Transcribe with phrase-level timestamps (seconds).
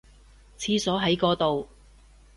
[0.57, 1.67] 廁所喺嗰度